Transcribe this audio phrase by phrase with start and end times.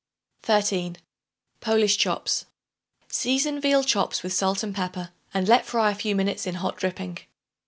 [0.41, 0.97] 13.
[1.59, 2.45] Polish Chops.
[3.07, 6.75] Season veal chops with salt and pepper and let fry a few minutes in hot
[6.75, 7.19] dripping.